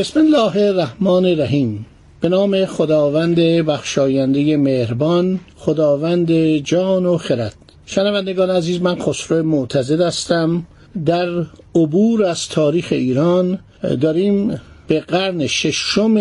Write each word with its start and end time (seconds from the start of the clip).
بسم 0.00 0.20
الله 0.20 0.56
الرحمن 0.56 1.24
الرحیم. 1.24 1.86
به 2.20 2.28
نام 2.28 2.64
خداوند 2.64 3.40
بخشاینده 3.40 4.56
مهربان 4.56 5.40
خداوند 5.56 6.32
جان 6.56 7.06
و 7.06 7.18
خرد. 7.18 7.54
شنوندگان 7.86 8.50
عزیز 8.50 8.80
من 8.80 8.98
خسرو 8.98 9.42
معتزد 9.42 10.00
هستم. 10.00 10.66
در 11.06 11.46
عبور 11.74 12.24
از 12.24 12.48
تاریخ 12.48 12.88
ایران 12.90 13.58
داریم 14.00 14.60
به 14.88 15.00
قرن 15.00 15.46
ششم 15.46 16.16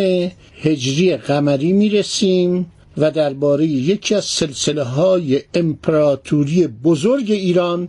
هجری 0.62 1.18
قمری 1.18 1.74
می‌رسیم 1.74 2.72
و 2.98 3.12
درباره 3.12 3.66
یکی 3.66 4.16
از 4.16 4.26
سلسله 4.26 4.84
های 4.84 5.42
امپراتوری 5.54 6.68
بزرگ 6.68 7.32
ایران 7.32 7.88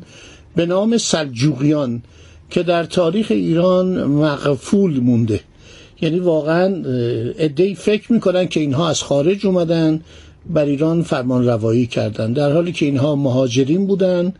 به 0.57 0.67
نام 0.67 0.99
سلجوقیان 0.99 2.03
که 2.51 2.63
در 2.63 2.85
تاریخ 2.85 3.27
ایران 3.31 4.05
مغفول 4.05 5.01
مونده. 5.01 5.41
یعنی 6.03 6.19
واقعا 6.19 6.83
ادهی 7.39 7.75
فکر 7.75 8.13
می‌کنن 8.13 8.49
که 8.49 8.61
اینها 8.61 8.89
از 8.89 9.03
خارج 9.03 9.47
اومدن 9.47 10.01
بر 10.47 10.65
ایران 10.65 11.03
فرمان 11.03 11.47
روایی 11.47 11.87
کردن. 11.87 12.33
در 12.33 12.53
حالی 12.53 12.73
که 12.73 12.87
اینها 12.87 13.17
مهاجرین 13.17 13.87
بودن 13.87 14.33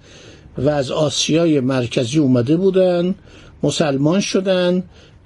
و 0.59 0.69
از 0.69 0.91
آسیای 0.91 1.61
مرکزی 1.61 2.19
اومده 2.19 2.57
بودن 2.57 3.15
مسلمان 3.63 4.21
شدن 4.21 4.83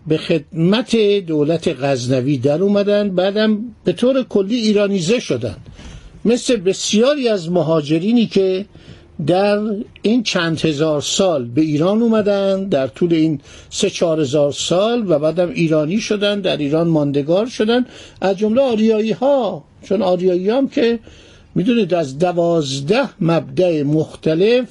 به 0.06 0.16
خدمت 0.16 0.96
دولت 1.26 1.76
غزنوی 1.82 2.38
در 2.38 2.62
اومدن 2.62 3.14
بعدم 3.14 3.58
به 3.84 3.92
طور 3.92 4.22
کلی 4.22 4.56
ایرانیزه 4.56 5.20
شدن. 5.20 5.56
مثل 6.24 6.56
بسیاری 6.56 7.28
از 7.28 7.50
مهاجرینی 7.50 8.26
که 8.26 8.66
در 9.26 9.60
این 10.02 10.22
چند 10.22 10.60
هزار 10.60 11.00
سال 11.00 11.44
به 11.44 11.60
ایران 11.60 12.02
اومدن 12.02 12.68
در 12.68 12.86
طول 12.86 13.14
این 13.14 13.40
سه 13.70 13.90
چهار 13.90 14.20
هزار 14.20 14.52
سال 14.52 15.10
و 15.10 15.18
بعدم 15.18 15.50
ایرانی 15.50 16.00
شدن 16.00 16.40
در 16.40 16.56
ایران 16.56 16.88
ماندگار 16.88 17.46
شدن. 17.46 17.86
از 18.20 18.38
جمله 18.38 18.62
آریایی 18.62 19.12
ها 19.12 19.64
چون 19.82 20.02
آریایی 20.02 20.50
هم 20.50 20.68
که 20.68 20.98
می‌دونید 21.54 21.94
از 21.94 22.18
دوازده 22.18 23.08
مبدع 23.20 23.82
مختلف 23.82 24.68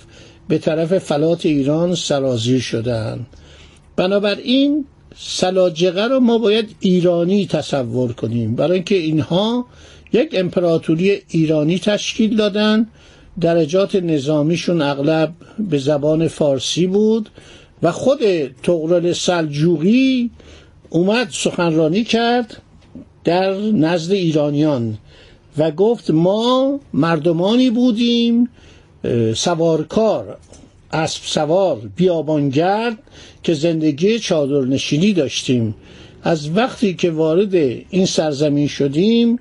به 0.47 0.57
طرف 0.57 0.97
فلات 0.97 1.45
ایران 1.45 1.95
سرازیر 1.95 2.59
شدن. 2.59 3.25
بنابراین 3.95 4.85
سلاجقه 5.17 6.03
رو 6.03 6.19
ما 6.19 6.38
باید 6.38 6.75
ایرانی 6.80 7.47
تصور 7.47 8.13
کنیم. 8.13 8.55
برای 8.55 8.73
اینکه 8.73 8.95
اینها 8.95 9.66
یک 10.13 10.30
امپراتوری 10.33 11.22
ایرانی 11.30 11.80
تشکیل 11.80 12.35
دادن 12.35 12.88
درجات 13.41 13.95
نظامیشون 13.95 14.81
اغلب 14.81 15.33
به 15.59 15.77
زبان 15.77 16.27
فارسی 16.27 16.87
بود 16.87 17.29
و 17.83 17.91
خود 17.91 18.19
تغرل 18.63 19.13
سلجوقی 19.13 20.31
اومد 20.89 21.27
سخنرانی 21.31 22.03
کرد 22.03 22.61
در 23.23 23.53
نزد 23.57 24.11
ایرانیان 24.11 24.97
و 25.57 25.72
گفت 25.72 26.11
ما 26.11 26.79
مردمانی 26.93 27.69
بودیم 27.69 28.49
سوارکار 29.35 30.38
اسب 30.91 31.22
سوار 31.25 31.77
بیابانگرد 31.95 32.97
که 33.43 33.53
زندگی 33.53 34.19
چادرنشینی 34.19 35.13
داشتیم. 35.13 35.75
از 36.23 36.57
وقتی 36.57 36.93
که 36.93 37.11
وارد 37.11 37.55
این 37.89 38.05
سرزمین 38.05 38.67
شدیم 38.67 39.39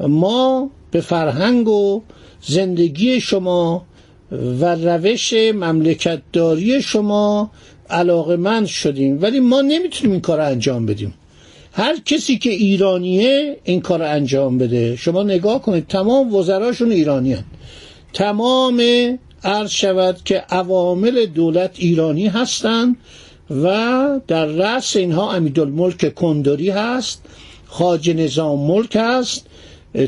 ما 0.00 0.70
به 0.90 1.00
فرهنگ 1.00 1.68
و 1.68 2.02
زندگی 2.46 3.20
شما 3.20 3.86
و 4.32 4.74
روش 4.74 5.32
مملکتداری 5.32 6.82
شما 6.82 7.50
علاقمند 7.90 8.66
شدیم. 8.66 9.22
ولی 9.22 9.40
ما 9.40 9.60
نمی‌تونیم 9.60 10.12
این 10.12 10.20
کار 10.20 10.40
انجام 10.40 10.86
بدیم. 10.86 11.14
هر 11.72 11.96
کسی 12.04 12.38
که 12.38 12.50
ایرانیه 12.50 13.56
این 13.64 13.80
کار 13.80 14.02
انجام 14.02 14.58
بده. 14.58 14.96
شما 14.96 15.22
نگاه 15.22 15.62
کنید 15.62 15.86
تمام 15.86 16.34
وزراشون 16.34 16.92
ایرانی 16.92 17.36
تمام 18.12 18.82
عرض 19.44 19.70
شود 19.70 20.16
که 20.24 20.38
عوامل 20.38 21.26
دولت 21.26 21.70
ایرانی 21.76 22.26
هستند 22.26 22.96
و 23.50 24.20
در 24.26 24.46
رأس 24.46 24.96
اینها 24.96 25.32
امیدالملک 25.32 26.14
کندوری 26.14 26.70
هست 26.70 27.22
خاج 27.66 28.10
نظام 28.10 28.60
ملک 28.60 28.96
هست 29.00 29.46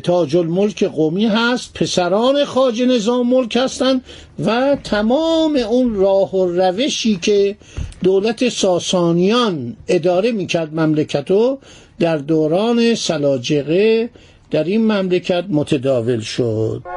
تاج 0.02 0.36
الملک 0.36 0.84
قومی 0.84 1.26
هست 1.26 1.74
پسران 1.74 2.44
خاج 2.44 2.82
نظام 2.82 3.26
ملک 3.26 3.56
هستند 3.56 4.04
و 4.44 4.76
تمام 4.84 5.56
اون 5.56 5.94
راه 5.94 6.34
و 6.34 6.46
روشی 6.46 7.16
که 7.16 7.56
دولت 8.04 8.48
ساسانیان 8.48 9.76
اداره 9.88 10.32
می‌کرد 10.32 10.74
مملکتو 10.74 11.58
در 11.98 12.16
دوران 12.16 12.94
سلاجقه 12.94 14.10
در 14.50 14.64
این 14.64 14.82
مملکت 14.92 15.44
متداول 15.48 16.20
شد. 16.20 16.95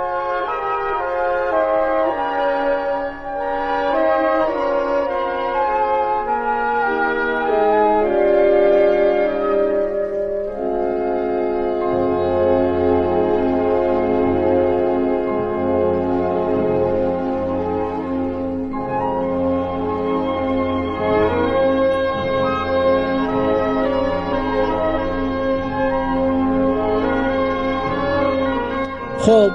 خب 29.19 29.50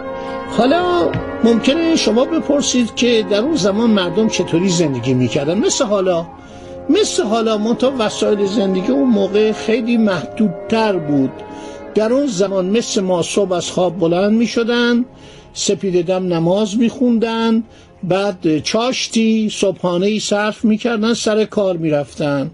حالا 0.56 1.10
ممکنه 1.44 1.96
شما 1.96 2.24
بپرسید 2.24 2.94
که 2.94 3.26
در 3.30 3.38
اون 3.40 3.54
زمان 3.56 3.90
مردم 3.90 4.28
چطوری 4.28 4.68
زندگی 4.68 5.14
می‌کردن؟ 5.14 5.58
مثل 5.58 5.84
حالا. 5.84 6.26
مثل 6.90 7.22
حالا 7.22 7.58
منتها 7.58 7.92
وسایل 7.98 8.46
زندگی 8.46 8.92
اون 8.92 9.08
موقع 9.08 9.52
خیلی 9.52 9.96
محدودتر 9.96 10.92
بود. 10.96 11.30
در 11.94 12.12
اون 12.12 12.26
زمان 12.26 12.66
مثل 12.66 13.00
ما 13.00 13.22
صبح 13.22 13.52
از 13.52 13.70
خواب 13.70 13.98
بلند 13.98 14.32
می 14.32 14.46
شدن 14.46 15.04
دم 16.06 16.32
نماز 16.32 16.78
می 16.78 16.88
خوندن 16.88 17.62
بعد 18.02 18.58
چاشتی 18.58 19.50
صبحانه 19.50 20.06
ای 20.06 20.20
صرف 20.20 20.64
می 20.64 20.78
کردن 20.78 21.14
سر 21.14 21.44
کار 21.44 21.76
می 21.76 21.90
رفتن 21.90 22.50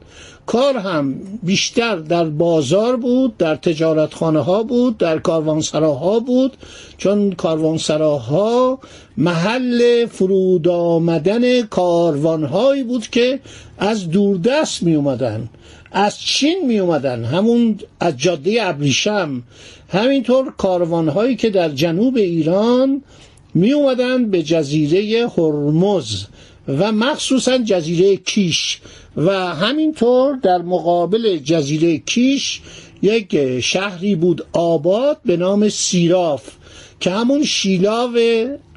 کار 0.50 0.76
هم 0.76 1.14
بیشتر 1.42 1.96
در 1.96 2.24
بازار 2.24 2.96
بود 2.96 3.36
در 3.36 3.56
تجارتخانه 3.56 4.40
ها 4.40 4.62
بود 4.62 4.98
در 4.98 5.18
کاروانسراها 5.18 6.20
بود 6.20 6.56
چون 6.98 7.32
کاروانسراها 7.32 8.78
محل 9.16 10.06
فرود 10.06 10.68
آمدن 10.68 11.62
کاروانهایی 11.62 12.82
بود 12.82 13.08
که 13.08 13.40
از 13.78 14.10
دوردست 14.10 14.82
می 14.82 14.94
اومدن 14.94 15.48
از 15.92 16.20
چین 16.20 16.66
می 16.66 16.78
اومدن 16.78 17.24
همون 17.24 17.78
از 18.00 18.16
جاده 18.16 18.58
ابریشم. 18.62 19.42
همینطور 19.88 20.52
کاروانهایی 20.58 21.36
که 21.36 21.50
در 21.50 21.68
جنوب 21.68 22.16
ایران 22.16 23.02
می 23.54 23.72
اومدن 23.72 24.30
به 24.30 24.42
جزیره 24.42 25.28
هرمز. 25.28 26.24
و 26.68 26.92
مخصوصا 26.92 27.58
جزیره 27.58 28.16
کیش 28.16 28.80
و 29.16 29.30
همینطور 29.54 30.36
در 30.36 30.58
مقابل 30.58 31.36
جزیره 31.36 31.98
کیش 31.98 32.60
یک 33.02 33.60
شهری 33.60 34.14
بود 34.14 34.46
آباد 34.52 35.18
به 35.24 35.36
نام 35.36 35.68
سیراف 35.68 36.42
که 37.00 37.10
همون 37.10 37.44
شیلاو 37.44 38.16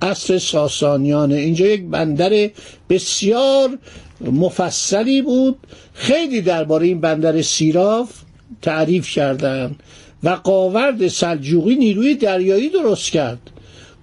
اصر 0.01 0.38
ساسانیانه 0.38 1.35
اینجا 1.35 1.65
یک 1.65 1.85
بندر 1.85 2.50
بسیار 2.89 3.77
مفصلی 4.21 5.21
بود. 5.21 5.57
خیلی 5.94 6.41
درباره 6.41 6.88
این 6.88 7.01
بندر 7.01 7.41
سیراف 7.41 8.09
تعریف 8.62 9.09
کردن 9.09 9.75
و 10.24 10.30
قاورد 10.30 11.07
سلجوقی 11.07 11.75
نیروی 11.75 12.15
دریایی 12.15 12.69
درست 12.69 13.12
کرد. 13.12 13.50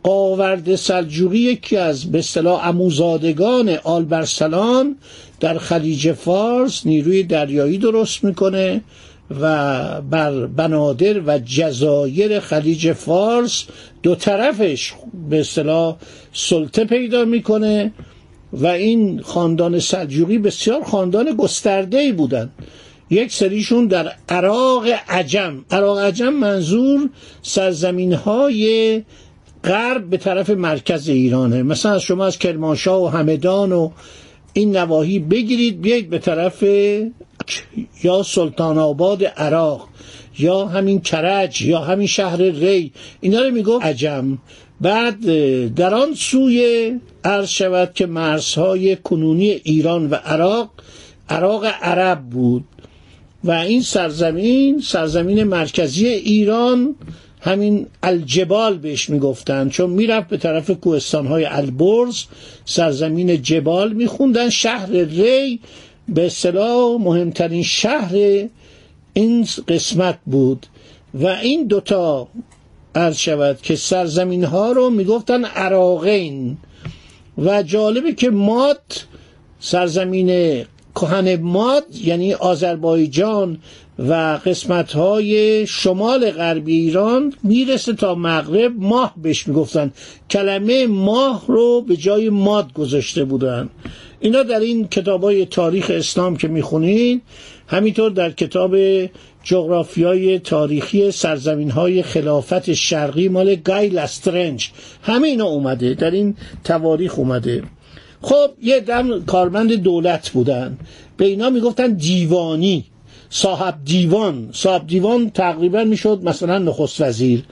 آورد 0.03 0.75
سلجوقی 0.77 1.39
یکی 1.39 1.77
از 1.77 2.13
به 2.13 2.19
اصطلاح 2.19 2.69
اموزادگان 2.69 3.69
آلبرسلان 3.69 4.97
در 5.41 5.59
خلیج 5.59 6.13
فارس 6.13 6.87
نیروی 6.87 7.23
دریایی 7.23 7.79
درست 7.79 8.25
می‌کنه 8.25 8.81
و 9.41 10.01
بر 10.01 10.47
بنادر 10.47 11.21
و 11.27 11.39
جزایر 11.39 12.41
خلیج 12.41 12.93
فارس 12.93 13.65
دو 14.03 14.15
طرفش 14.15 14.93
به 15.31 15.41
اصطلاح 15.41 15.97
سلطه 16.33 16.85
پیدا 16.85 17.25
می‌کنه 17.25 17.93
و 18.53 18.67
این 18.67 19.23
خاندان 19.23 19.79
سلجوقی 19.79 20.39
بسیار 20.39 20.85
خاندان 20.85 21.37
گسترده 21.37 21.99
ای 21.99 22.13
بودن. 22.13 22.51
یک 23.11 23.33
سریشون 23.33 23.87
در 23.87 24.13
عراق 24.29 24.87
عجم. 25.09 25.65
عراق 25.71 25.99
عجم 25.99 26.29
منظور 26.29 27.11
سرزمین 27.43 28.13
های 28.13 29.03
غرب 29.65 30.11
به 30.11 30.17
طرف 30.17 30.51
مرکز 30.51 31.09
ایرانه. 31.09 31.63
مثلا 31.63 31.99
شما 31.99 32.27
از 32.27 32.39
کرمانشاه 32.39 33.03
و 33.05 33.07
همدان 33.07 33.73
و 33.73 33.91
این 34.53 34.77
نواحی 34.77 35.19
بگیرید 35.19 35.81
بیایید 35.81 36.11
به 36.11 36.19
طرف 36.19 36.65
یا 38.03 38.23
سلطان 38.23 38.79
آباد 38.79 39.25
عراق 39.25 39.89
یا 40.39 40.67
همین 40.67 41.01
کرج 41.01 41.63
یا 41.63 41.81
همین 41.81 42.07
شهر 42.07 42.37
ری. 42.37 42.93
اینا 43.21 43.41
رو 43.41 43.51
می‌گفت 43.51 43.85
عجم. 43.85 44.39
بعد 44.81 45.25
در 45.75 45.95
آن 45.95 46.15
سوی 46.15 46.93
عرض 47.25 47.49
شود 47.49 47.91
که 47.95 48.07
مرزهای 48.07 48.97
کنونی 48.97 49.51
ایران 49.51 50.11
و 50.11 50.15
عراق 50.15 50.71
عراق 51.29 51.65
عرب 51.83 52.21
بود. 52.21 52.65
و 53.45 53.51
این 53.51 53.83
سرزمین 53.83 54.81
سرزمین 54.81 55.45
مرکزی 55.45 56.07
ایران 56.07 56.95
همین 57.41 57.87
الجبال 58.03 58.79
بهش 58.79 59.11
می‌گفتن 59.11 59.69
چون 59.69 59.91
می‌رفت 59.91 60.29
به 60.29 60.37
طرف 60.37 60.71
کوهستانهای 60.71 61.45
البرز 61.45 62.25
سرزمین 62.65 63.43
جبال 63.43 63.93
میخوندن 63.93 64.51
شهر 64.51 64.91
ری 64.91 65.61
به 66.09 66.27
اصطلاح 66.27 67.01
مهمترین 67.01 67.63
شهر 67.63 68.15
این 69.13 69.47
قسمت 69.69 70.19
بود. 70.27 70.67
و 71.15 71.27
این 71.27 71.67
دوتا 71.67 72.29
عرض 72.95 73.17
شود 73.17 73.61
که 73.63 73.77
سرزمین 73.77 74.45
ها 74.45 74.73
رو 74.73 74.91
می‌گفتن 74.91 75.45
عراقین. 75.45 76.57
و 77.39 77.63
جالبه 77.63 78.13
که 78.13 78.31
ماد 78.31 78.83
سرزمین 79.61 80.65
کهن 80.95 81.37
ماد 81.37 81.85
یعنی 82.05 82.35
آذربایجان 82.35 83.59
و 84.09 84.39
قسمت 84.45 84.93
های 84.93 85.67
شمال 85.67 86.31
غربی 86.31 86.77
ایران 86.77 87.33
می‌رسه 87.43 87.93
تا 87.93 88.15
مغرب 88.15 88.73
ماه 88.79 89.15
بهش 89.23 89.49
می‌گفتن. 89.49 89.93
کلمه 90.31 90.87
ماه 90.87 91.45
رو 91.49 91.81
به 91.81 91.97
جای 91.97 92.29
ماد 92.29 92.73
گذاشته 92.73 93.25
بودن. 93.25 93.69
اینا 94.21 94.43
در 94.43 94.61
این 94.61 94.89
کتاب 94.89 95.25
های 95.25 95.47
تاریخ 95.47 95.91
اسلام 95.95 96.37
که 96.37 96.49
می‌خونید 96.49 97.23
همینطور 97.67 98.11
در 98.11 98.31
کتاب 98.31 98.77
جغرافیای 99.43 100.39
تاریخی 100.39 101.11
سرزمین 101.11 101.71
های 101.71 102.03
خلافت 102.03 102.73
شرقی 102.73 103.29
مال 103.29 103.55
گای 103.55 103.89
لسترنج. 103.89 104.71
همه 105.03 105.29
اینا 105.29 105.47
اومده 105.47 105.95
در 105.95 106.11
این 106.11 106.37
تواریخ 106.65 107.19
اومده. 107.19 107.63
خب 108.23 108.51
یه 108.63 108.81
دم 108.81 109.25
کارمند 109.25 109.73
دولت 109.73 110.31
بودن. 110.31 110.79
به 111.17 111.25
اینا 111.25 111.51
می‌گفتن 111.51 111.93
دیوانی. 111.93 112.85
صاحب 113.31 113.75
دیوان. 113.85 114.49
صاحب 114.53 114.87
دیوان 114.87 115.31
تقریبا 115.31 115.85
می‌شد 115.85 116.21
مثلا 116.25 116.59
نخست 116.59 117.01
وزیر. 117.01 117.43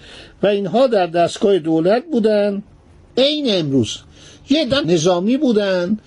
و 0.43 0.47
اینها 0.47 0.87
در 0.87 1.07
دستگاه 1.07 1.59
دولت 1.59 2.05
بودن. 2.13 2.63
عین 3.19 3.47
امروز. 3.49 3.99
یه 4.51 4.65
دم 4.65 4.91
نظامی 4.91 5.37
بودن 5.37 5.99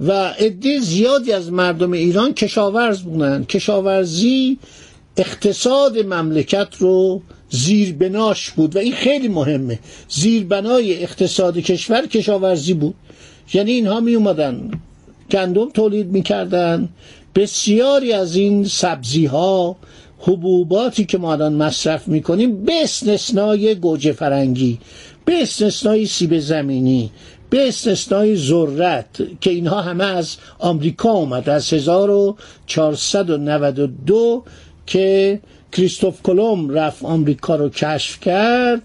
و 0.00 0.12
عده 0.12 0.78
زیادی 0.78 1.32
از 1.32 1.52
مردم 1.52 1.92
ایران 1.92 2.34
کشاورز 2.34 3.02
بودن. 3.02 3.44
کشاورزی 3.44 4.58
اقتصاد 5.16 5.98
مملکت 5.98 6.68
رو 6.78 7.22
زیربناش 7.50 8.50
بود. 8.50 8.76
و 8.76 8.78
این 8.78 8.92
خیلی 8.92 9.28
مهمه. 9.28 9.78
زیربنای 10.08 11.02
اقتصاد 11.02 11.58
کشور 11.58 12.06
کشاورزی 12.06 12.74
بود. 12.74 12.94
یعنی 13.54 13.70
اینها 13.70 14.00
می 14.00 14.14
اومدن 14.14 14.70
گندم 15.30 15.70
تولید 15.70 16.06
می‌کردن. 16.06 16.88
بسیاری 17.34 18.12
از 18.12 18.36
این 18.36 18.64
سبزی 18.64 19.26
ها 19.26 19.76
حبوباتی 20.18 21.04
که 21.04 21.18
ما 21.18 21.32
الان 21.32 21.52
مصرف 21.52 22.08
می‌کنیم 22.08 22.64
به 22.64 22.72
استثنای 22.82 23.74
گوجه 23.74 24.12
فرنگی 24.12 24.78
به 25.24 25.42
استثنای 25.42 26.06
سیب 26.06 26.38
زمینی 26.38 27.10
به 27.50 27.68
استثنای 27.68 28.36
ذرت 28.36 29.06
که 29.40 29.50
اینها 29.50 29.82
همه 29.82 30.04
از 30.04 30.36
آمریکا 30.58 31.10
اومد. 31.10 31.48
از 31.48 31.72
1492 31.72 34.44
که 34.86 35.40
کریستوف 35.72 36.22
کلم 36.22 36.70
رفت 36.70 37.04
آمریکا 37.04 37.56
رو 37.56 37.68
کشف 37.68 38.20
کرد 38.20 38.82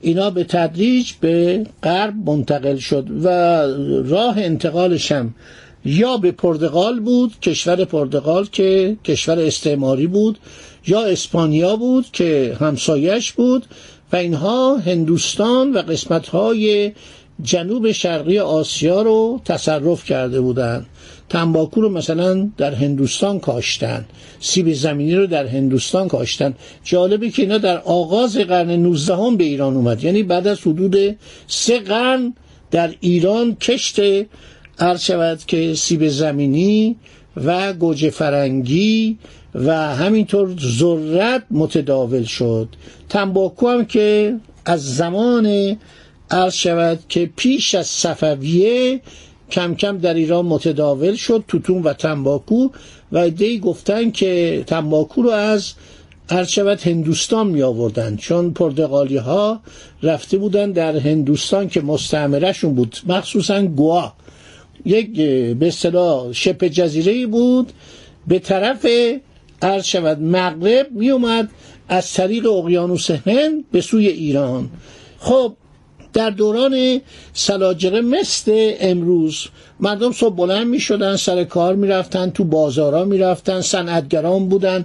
اینا 0.00 0.30
به 0.30 0.44
تدریج 0.44 1.12
به 1.20 1.66
غرب 1.82 2.14
منتقل 2.30 2.76
شد 2.76 3.06
و 3.24 3.28
راه 4.08 4.38
انتقالش 4.38 5.12
هم 5.12 5.34
یا 5.84 6.16
به 6.16 6.32
پرتغال 6.32 7.00
بود 7.00 7.40
کشور 7.40 7.84
پرتغال 7.84 8.46
که 8.52 8.96
کشور 9.04 9.38
استعماری 9.38 10.06
بود 10.06 10.38
یا 10.86 11.04
اسپانیا 11.04 11.76
بود 11.76 12.06
که 12.12 12.56
همسایش 12.60 13.32
بود 13.32 13.66
و 14.12 14.16
اینها 14.16 14.76
هندوستان 14.76 15.72
و 15.72 15.78
قسمتهای 15.78 16.92
جنوب 17.42 17.92
شرقی 17.92 18.38
آسیا 18.38 19.02
رو 19.02 19.40
تصرف 19.44 20.04
کرده 20.04 20.40
بودند. 20.40 20.86
تنباکو 21.28 21.80
رو 21.80 21.88
مثلا 21.88 22.48
در 22.56 22.74
هندوستان 22.74 23.40
کاشتن. 23.40 24.04
سیب 24.40 24.72
زمینی 24.72 25.14
رو 25.14 25.26
در 25.26 25.46
هندوستان 25.46 26.08
کاشتن. 26.08 26.54
جالبه 26.84 27.30
که 27.30 27.42
اینا 27.42 27.58
در 27.58 27.78
آغاز 27.78 28.36
قرن 28.36 28.70
19 28.70 29.16
هم 29.16 29.36
به 29.36 29.44
ایران 29.44 29.74
اومد. 29.74 30.04
یعنی 30.04 30.22
بعد 30.22 30.46
از 30.46 30.60
حدود 30.60 30.96
سه 31.46 31.78
قرن 31.78 32.34
در 32.70 32.94
ایران 33.00 33.54
کشت 33.54 34.00
عرض 34.80 35.00
شود 35.00 35.38
که 35.46 35.74
سیب 35.74 36.08
زمینی 36.08 36.96
و 37.44 37.72
گوجه 37.72 38.10
فرنگی 38.10 39.18
و 39.54 39.94
همینطور 39.94 40.56
ذرت 40.78 41.42
متداول 41.50 42.22
شد. 42.22 42.68
تنباکو 43.08 43.68
هم 43.68 43.84
که 43.84 44.36
از 44.64 44.96
زمان 44.96 45.76
عرض 46.30 46.54
شود 46.54 46.98
که 47.08 47.30
پیش 47.36 47.74
از 47.74 47.86
صفویه 47.86 49.00
کم 49.50 49.74
کم 49.74 49.98
در 49.98 50.14
ایران 50.14 50.46
متداول 50.46 51.14
شد 51.14 51.44
توتون 51.48 51.82
و 51.82 51.92
تنباکو. 51.92 52.68
و 53.12 53.30
دی 53.30 53.58
گفتن 53.58 54.10
که 54.10 54.64
تنباکو 54.66 55.22
رو 55.22 55.30
از 55.30 55.72
عرض 56.30 56.48
شود 56.48 56.80
هندوستان 56.80 57.46
می 57.46 57.62
آوردن 57.62 58.16
چون 58.16 58.52
پرتغالی 58.52 59.16
ها 59.16 59.60
رفته 60.02 60.38
بودن 60.38 60.72
در 60.72 60.96
هندوستان 60.96 61.68
که 61.68 61.80
مستعمرهشون 61.80 62.74
بود 62.74 62.96
مخصوصا 63.06 63.62
گوا. 63.62 64.12
یک 64.88 65.16
به 65.58 65.66
اصطلاح 65.68 66.32
شبه 66.32 66.68
جزیره 66.68 67.26
بود. 67.26 67.72
به 68.26 68.38
طرف 68.38 68.86
عرض 69.62 69.84
شود 69.84 70.20
مغرب 70.20 70.86
می 70.90 71.10
اومد 71.10 71.48
از 71.88 72.12
طریق 72.12 72.46
اقیانوس 72.46 73.10
هند 73.10 73.64
به 73.72 73.80
سوی 73.80 74.08
ایران. 74.08 74.70
خب 75.18 75.56
در 76.12 76.30
دوران 76.30 77.00
سلاجقه 77.32 78.00
مثل 78.00 78.72
امروز 78.80 79.46
مردم 79.80 80.12
صبح 80.12 80.36
بلند 80.36 80.66
می 80.66 80.80
شدن 80.80 81.16
سر 81.16 81.44
کار 81.44 81.74
می 81.74 81.88
رفتن 81.88 82.30
تو 82.30 82.44
بازارا 82.44 83.04
می 83.04 83.18
رفتن 83.18 83.60
صنعتگران 83.60 84.48
بودن. 84.48 84.84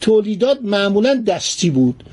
تولیدات 0.00 0.58
معمولا 0.62 1.24
دستی 1.26 1.70
بود. 1.70 2.04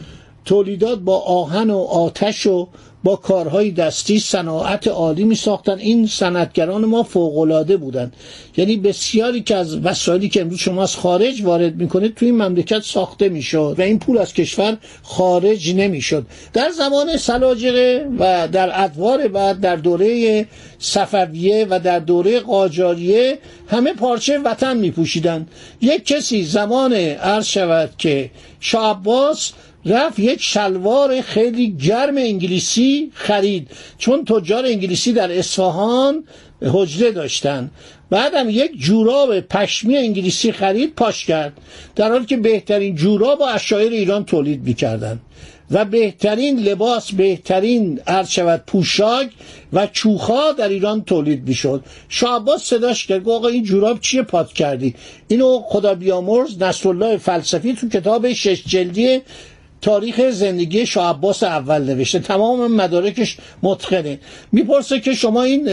تولیدات 0.46 1.00
با 1.00 1.20
آهن 1.20 1.70
و 1.70 1.78
آتش 1.78 2.46
و 2.46 2.68
با 3.06 3.16
کارهای 3.16 3.72
دستی 3.72 4.20
صناعت 4.20 4.88
عالی 4.88 5.24
می 5.24 5.36
ساختن 5.36 5.78
این 5.80 6.08
صنعتگران 6.08 6.86
ما 6.86 7.04
فوقالعاده 7.04 7.78
بودن 7.78 8.12
یعنی 8.58 8.78
بسیاری 8.78 9.42
که 9.42 9.56
از 9.56 9.78
وسایلی 9.78 10.30
که 10.30 10.42
امروز 10.42 10.60
شما 10.60 10.84
از 10.84 10.96
خارج 10.96 11.42
وارد 11.44 11.76
می‌کنید 11.76 12.16
توی 12.16 12.28
این 12.28 12.38
مملکت 12.42 12.82
ساخته 12.84 13.30
می‌شد 13.30 13.76
و 13.78 13.82
این 13.82 14.00
پول 14.00 14.18
از 14.18 14.34
کشور 14.34 14.78
خارج 15.04 15.76
نمی‌شد. 15.76 16.26
در 16.54 16.70
زمان 16.70 17.18
سلاجقه 17.18 18.08
و 18.20 18.48
در 18.48 18.84
ادوار 18.84 19.28
بعد 19.28 19.60
در 19.60 19.76
دوره 19.76 20.46
صفویه 20.80 21.68
و 21.70 21.80
در 21.80 22.00
دوره 22.00 22.40
قاجاریه 22.40 23.38
همه 23.68 23.94
پارچه 23.94 24.40
وطن 24.40 24.78
میپوشیدن 24.78 25.48
یک 25.82 26.06
کسی 26.06 26.44
زمان 26.44 26.94
عرض 26.94 27.46
شود 27.46 27.90
که 27.98 28.32
شاه 28.60 29.04
رفت 29.86 30.20
یک 30.20 30.42
شلوار 30.42 31.22
خیلی 31.22 31.72
گرم 31.72 32.18
انگلیسی 32.18 33.12
خرید 33.14 33.70
چون 33.98 34.26
تجار 34.26 34.66
انگلیسی 34.66 35.14
در 35.14 35.38
اصفهان 35.38 36.24
حجره 36.62 37.12
داشتن. 37.12 37.72
بعدم 38.10 38.50
یک 38.50 38.72
جوراب 38.80 39.40
پشمی 39.40 39.98
انگلیسی 39.98 40.52
خرید 40.52 40.96
پاش 40.96 41.26
کرد. 41.26 41.54
در 41.96 42.10
حالی 42.10 42.26
که 42.26 42.38
بهترین 42.38 42.96
جوراب 42.96 43.42
و 43.42 43.44
اشایر 43.44 43.92
ایران 43.92 44.26
تولید 44.26 44.64
می‌کردن. 44.64 45.20
و 45.72 45.86
بهترین 45.86 46.60
لباس 46.60 47.12
بهترین 47.12 48.00
عرض 48.08 48.30
شود 48.30 48.64
پوشاک 48.68 49.30
و 49.74 49.88
چوخا 49.88 50.52
در 50.52 50.70
ایران 50.70 51.04
تولید 51.04 51.48
می‌شد. 51.48 51.84
شاه 52.10 52.36
عباس 52.36 52.64
صداش 52.64 53.08
کرد 53.08 53.30
آقا 53.30 53.48
این 53.48 53.64
جوراب 53.64 54.00
چیه 54.00 54.22
پات 54.22 54.54
کردی؟ 54.54 54.96
اینو 55.28 55.60
خدا 55.66 55.96
بیامرز 55.96 56.62
نصرالله 56.62 57.18
فلسفی 57.18 57.74
تو 57.74 57.90
کتاب 57.90 58.34
شش 58.34 58.64
جلدی 58.68 59.22
تاریخ 59.82 60.30
زندگی 60.30 60.86
شاه 60.86 61.10
عباس 61.10 61.44
اول 61.44 61.82
نوشته. 61.82 62.20
تمام 62.20 62.72
مدارکش 62.72 63.38
متقنه. 63.64 64.20
می‌پرسه 64.52 65.00
که 65.00 65.14
شما 65.14 65.44
این 65.44 65.66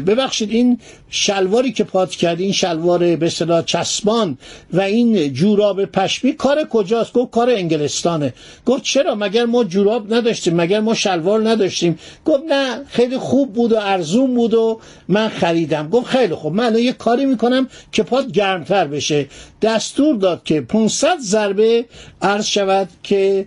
ببخشید 0.00 0.50
این 0.50 0.78
شلواری 1.16 1.72
که 1.72 1.84
پات 1.84 2.10
کردی 2.10 2.44
این 2.44 2.52
شلوار 2.52 3.16
به 3.16 3.26
اصطلاح 3.26 3.62
چسبان 3.62 4.38
و 4.72 4.80
این 4.80 5.32
جوراب 5.32 5.84
پشمی 5.84 6.32
کار 6.32 6.64
کجاست؟ 6.64 7.12
گفت 7.12 7.30
کار 7.30 7.50
انگلستانه. 7.50 8.34
گفت 8.66 8.82
چرا؟ 8.82 9.14
مگر 9.14 9.44
ما 9.44 9.64
جوراب 9.64 10.14
نداشتیم 10.14 10.56
مگر 10.56 10.80
ما 10.80 10.94
شلوار 10.94 11.48
نداشتیم؟ 11.48 11.98
گفت 12.24 12.42
نه 12.48 12.84
خیلی 12.84 13.18
خوب 13.18 13.52
بود 13.52 13.72
و 13.72 13.76
ارزون 13.76 14.34
بود 14.34 14.54
و 14.54 14.80
من 15.08 15.28
خریدم. 15.28 15.88
گفت 15.88 16.06
خیلی 16.06 16.34
خوب 16.34 16.54
من 16.54 16.78
یه 16.78 16.92
کاری 16.92 17.26
می‌کنم 17.26 17.68
که 17.92 18.02
پات 18.02 18.32
گرمتر 18.32 18.86
بشه. 18.86 19.26
دستور 19.62 20.16
داد 20.16 20.42
که 20.44 20.60
500 20.60 21.18
ضربه 21.20 21.84
عرض 22.22 22.46
شود 22.46 22.88
که 23.02 23.46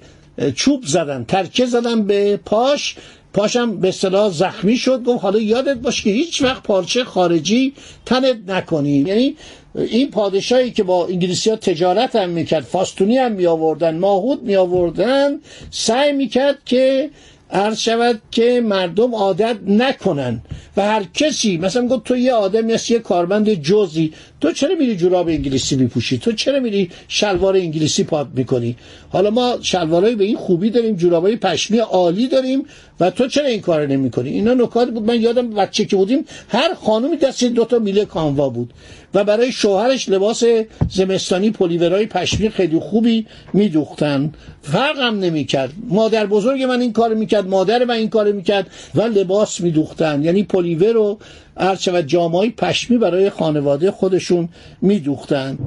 چوب 0.55 0.85
زدن 0.85 1.23
ترکه 1.23 1.65
زدن 1.65 2.03
به 2.03 2.37
پاش 2.37 2.95
پاشم 3.37 3.77
به 3.77 3.87
اصطلاح 3.87 4.29
زخمی 4.29 4.77
شد 4.77 5.03
گفت 5.03 5.23
حالا 5.23 5.39
یادت 5.39 5.77
باش 5.77 6.01
که 6.03 6.09
هیچ 6.09 6.41
وقت 6.41 6.63
پارچه 6.63 7.03
خارجی 7.03 7.73
تنت 8.05 8.37
نکنی. 8.47 8.97
یعنی 8.97 9.35
این 9.75 10.11
پادشاهی 10.11 10.71
که 10.71 10.83
با 10.83 11.07
انگلیسی 11.07 11.49
ها 11.49 11.55
تجارت 11.55 12.15
هم 12.15 12.29
می‌کرد 12.29 12.63
فاستونی 12.63 13.17
هم 13.17 13.31
می 13.31 13.45
آوردن 13.47 13.97
ماهود 13.97 14.43
می 14.43 14.55
آوردن 14.55 15.39
سعی 15.71 16.11
می‌کرد 16.11 16.57
که 16.65 17.09
عرض 17.51 17.79
شود 17.79 18.21
که 18.31 18.61
مردم 18.61 19.15
عادت 19.15 19.57
نکنن 19.67 20.41
و 20.77 20.81
هر 20.81 21.03
کسی 21.13 21.57
مثلا 21.57 21.87
گفت 21.87 22.03
تو 22.03 22.17
یه 22.17 22.33
آدمی 22.33 22.73
هست 22.73 22.91
یه 22.91 22.99
کارمند 22.99 23.53
جزی 23.53 24.13
تو 24.41 24.51
چرا 24.51 24.75
میری 24.75 24.95
جوراب 24.95 25.27
انگلیسی 25.27 25.75
میپوشی؟ 25.75 26.17
تو 26.17 26.31
چرا 26.31 26.59
میری 26.59 26.91
شلوار 27.07 27.55
انگلیسی 27.55 28.03
پاک 28.03 28.27
می‌کنی؟ 28.35 28.75
حالا 29.09 29.29
ما 29.29 29.57
شلوارهای 29.61 30.15
به 30.15 30.23
این 30.23 30.37
خوبی 30.37 30.69
داریم 30.69 30.95
جورابای 30.95 31.35
پشمی 31.35 31.77
عالی 31.77 32.27
داریم 32.27 32.65
و 32.99 33.11
تو 33.11 33.27
چرا 33.27 33.45
این 33.45 33.61
کار 33.61 33.87
نمی‌کنی؟ 33.87 34.29
اینا 34.29 34.53
نکات 34.53 34.89
بود. 34.91 35.03
من 35.03 35.21
یادم 35.21 35.49
بچه 35.49 35.85
که 35.85 35.95
بودیم 35.95 36.25
هر 36.49 36.73
خانومی 36.73 37.17
دست 37.17 37.43
دو 37.43 37.65
تا 37.65 37.79
میله 37.79 38.05
کانوا 38.05 38.49
بود 38.49 38.73
و 39.13 39.23
برای 39.23 39.51
شوهرش 39.51 40.09
لباس 40.09 40.43
زمستانی 40.89 41.51
پلیورای 41.51 42.05
پشمی 42.05 42.49
خیلی 42.49 42.79
خوبی 42.79 43.25
میدوختن. 43.53 44.33
فرق 44.61 44.99
هم 44.99 45.19
نمی‌کرد. 45.19 45.73
مادر 45.89 46.25
بزرگ 46.25 46.63
من 46.63 46.81
این 46.81 46.93
کار 46.93 47.13
می‌کرد. 47.13 47.36
مادر 47.45 47.85
من 47.85 47.95
این 47.95 48.09
کار 48.09 48.31
می‌کرد 48.31 48.67
و 48.95 49.01
لباس 49.01 49.61
میدوختن. 49.61 50.23
یعنی 50.23 50.43
پلیور 50.43 50.97
و 50.97 51.19
عرض 51.57 51.87
و 51.87 52.01
جامعه 52.01 52.49
پشمی 52.49 52.97
برای 52.97 53.29
خانواده 53.29 53.91
خودشون 53.91 54.49
میدوختن. 54.81 55.57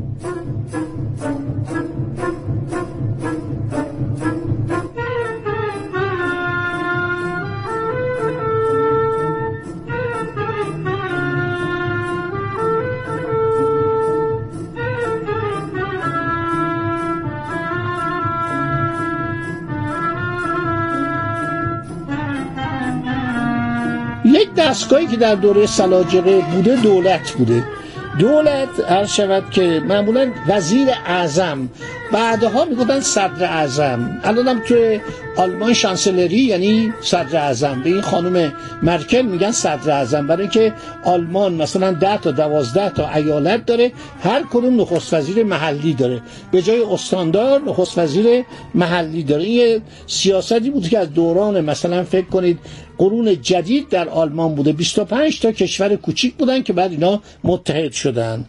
یک 24.25 24.55
دستگاهی 24.55 25.07
که 25.07 25.17
در 25.17 25.35
دوره 25.35 25.67
سلاجقه 25.67 26.41
بوده 26.41 26.77
دولت 26.77 27.31
بوده. 27.31 27.65
دولت 28.19 28.69
هر 28.89 29.05
شود 29.05 29.51
که 29.51 29.81
معمولا 29.89 30.31
وزیر 30.49 30.89
اعظم 31.07 31.69
بعدها 32.13 32.65
می‌گفتن 32.65 33.01
صدر 33.01 33.45
اعظم. 33.45 34.21
الانم 34.25 34.61
توی 34.61 35.01
آلمان 35.37 35.73
شانسلری 35.75 36.37
یعنی 36.37 36.93
صدر 37.01 37.37
اعظم. 37.39 37.83
به 37.83 37.91
این 37.91 38.01
خانم 38.01 38.53
مرکل 38.83 39.23
میگن 39.23 39.51
صدر 39.51 39.91
اعظم. 39.91 40.27
برای 40.27 40.43
اینکه 40.43 40.75
آلمان 41.05 41.55
مثلا 41.55 41.93
ده 41.93 42.19
تا 42.19 42.31
دوازده 42.31 42.91
تا 42.91 43.09
ایالت 43.15 43.67
داره 43.67 43.93
هر 44.23 44.43
کدوم 44.51 44.81
نخست 44.81 45.15
وزیر 45.15 45.45
محلی 45.45 45.95
داره. 45.95 46.21
به 46.53 46.63
جای 46.63 46.83
استاندار 46.83 47.61
نخست 47.61 47.99
وزیر 47.99 48.45
محلی 48.75 49.23
داره. 49.23 49.45
این 49.45 49.83
سیاستی 50.07 50.71
بود 50.71 50.89
که 50.89 50.99
از 50.99 51.15
دوران 51.15 51.61
مثلا 51.61 52.05
فکر 52.05 52.27
کنید 52.27 52.59
قرون 52.99 53.43
جدید 53.43 53.89
در 53.89 54.09
آلمان 54.09 54.55
بوده. 54.55 54.73
25 54.73 55.41
تا 55.41 55.53
کشور 55.53 55.97
کوچیک 55.97 56.35
بودن 56.35 56.63
که 56.63 56.73
بعد 56.73 56.91
اینا 56.91 57.21
متحد 57.45 57.93
شدن. 57.93 58.45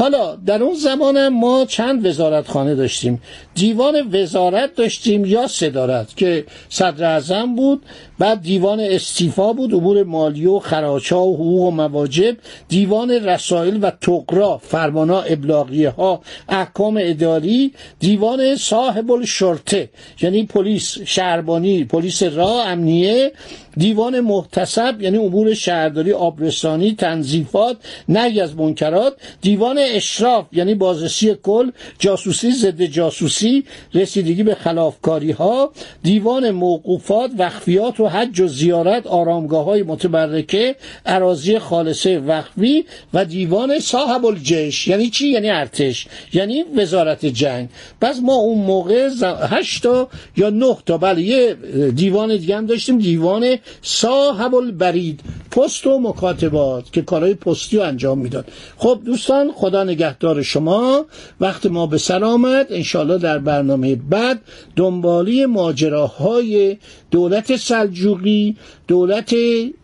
حالا 0.00 0.36
در 0.36 0.62
اون 0.62 0.74
زمان 0.74 1.28
ما 1.28 1.64
چند 1.64 2.06
وزارتخانه 2.06 2.74
داشتیم؟ 2.74 3.22
دیوان 3.54 4.10
وزارت 4.12 4.74
داشتیم 4.74 5.24
یا 5.24 5.46
صدارت 5.46 6.16
که 6.16 6.46
صدر 6.68 7.04
اعظم 7.04 7.54
بود 7.56 7.82
بعد 8.20 8.42
دیوان 8.42 8.80
استیفا 8.80 9.52
بود 9.52 9.74
امور 9.74 10.02
مالی 10.02 10.46
و 10.46 10.58
خراچا 10.58 11.24
و 11.24 11.34
حقوق 11.34 11.62
و 11.62 11.70
مواجب 11.70 12.36
دیوان 12.68 13.10
رسائل 13.10 13.78
و 13.82 13.90
تقرا 13.90 14.58
فرمانا 14.58 15.20
ابلاغیه 15.20 15.90
ها 15.90 16.20
احکام 16.48 16.98
اداری 17.00 17.72
دیوان 18.00 18.56
صاحب 18.56 19.12
الشرطه 19.12 19.88
یعنی 20.20 20.44
پلیس 20.44 20.98
شهربانی 21.04 21.84
پلیس 21.84 22.22
راه 22.22 22.68
امنیه 22.68 23.32
دیوان 23.76 24.20
محتسب 24.20 25.02
یعنی 25.02 25.18
امور 25.18 25.54
شهرداری 25.54 26.12
آبرسانی 26.12 26.94
تنظیفات 26.94 27.76
نهی 28.08 28.40
از 28.40 28.56
منکرات 28.56 29.16
دیوان 29.40 29.78
اشراف 29.78 30.46
یعنی 30.52 30.74
بازرسی 30.74 31.34
کل 31.42 31.70
جاسوسی 31.98 32.52
ضد 32.52 32.82
جاسوسی 32.82 33.64
رسیدگی 33.94 34.42
به 34.42 34.54
خلافکاری 34.54 35.32
ها 35.32 35.72
دیوان 36.02 36.50
موقوفات 36.50 37.30
وقفیات 37.38 38.00
و 38.00 38.06
حج 38.10 38.40
و 38.40 38.48
زیارت 38.48 39.06
آرامگاه 39.06 39.64
های 39.64 39.82
متبرکه 39.82 40.76
اراضی 41.06 41.58
خالصه 41.58 42.18
وقفی 42.18 42.84
و 43.14 43.24
دیوان 43.24 43.78
صاحب 43.78 44.26
الجش 44.26 44.88
یعنی 44.88 45.10
چی؟ 45.10 45.28
یعنی 45.28 45.50
ارتش. 45.50 46.06
یعنی 46.32 46.64
وزارت 46.76 47.26
جنگ. 47.26 47.68
پس 48.00 48.20
ما 48.22 48.34
اون 48.34 48.58
موقع 48.58 49.08
هشت 49.50 49.82
تا 49.82 50.08
یا 50.36 50.50
نه 50.50 50.76
تا 50.86 50.98
بله 50.98 51.22
یه 51.22 51.54
دیوان 51.94 52.36
دیگه 52.36 52.56
هم 52.56 52.66
داشتیم 52.66 52.98
دیوان 52.98 53.56
صاحب 53.82 54.54
البرید 54.54 55.20
پست 55.50 55.86
و 55.86 55.98
مکاتبات 55.98 56.92
که 56.92 57.02
کارهای 57.02 57.34
پستی 57.34 57.76
رو 57.76 57.82
انجام 57.82 58.18
می‌داد. 58.18 58.48
خب 58.76 59.00
دوستان 59.04 59.52
خدا 59.52 59.84
نگهدار 59.84 60.42
شما. 60.42 61.06
وقت 61.40 61.66
ما 61.66 61.86
به 61.86 61.98
آمد. 62.22 62.66
انشالله 62.70 63.18
در 63.18 63.38
برنامه 63.38 63.96
بعد 63.96 64.40
دنبالی 64.76 65.46
ماجراهای 65.46 66.76
دولت 67.10 67.56
سلجوقی 67.56 68.56
دولت 68.88 69.34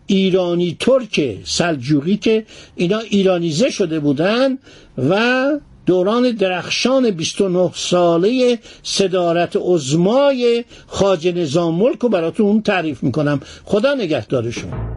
ایرانی 0.07 0.77
ترک 0.79 1.37
سلجوقی 1.43 2.17
که 2.17 2.45
اینا 2.75 2.99
ایرانیزه 2.99 3.69
شده 3.69 3.99
بودن 3.99 4.57
و 5.09 5.49
دوران 5.85 6.31
درخشان 6.31 7.11
29 7.11 7.71
ساله 7.75 8.59
صدارت 8.83 9.55
عزمای 9.55 10.63
خاج 10.87 11.27
نظام 11.27 11.75
ملک 11.75 11.99
رو 11.99 12.09
براتون 12.09 12.61
تعریف 12.61 13.03
می‌کنم. 13.03 13.39
خدا 13.65 13.93
نگهدارشون 13.93 14.96